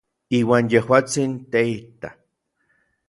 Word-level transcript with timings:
Iuan 0.37 0.65
yejuatsin 0.71 1.31
teijita. 1.51 2.09